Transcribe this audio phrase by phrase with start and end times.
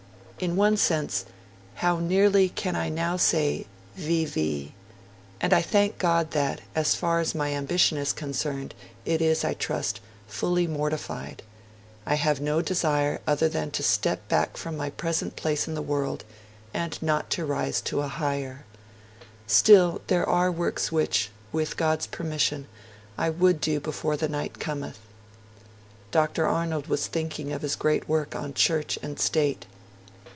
[0.41, 1.25] In one sense
[1.75, 4.73] how nearly can I now say, "Vivi".
[5.39, 8.73] And I thank God that, as far as ambition is concerned,
[9.05, 11.43] it is, I trust, fully mortified;
[12.07, 15.79] I have no desire other than to step back from my present place in the
[15.83, 16.23] world,
[16.73, 18.65] and not to rise to a higher.
[19.45, 22.67] Still there are works which, with God's permission,
[23.15, 24.97] I would do before the night cometh.'
[26.09, 26.47] Dr.
[26.47, 29.67] Arnold was thinking of his great work on Church and State.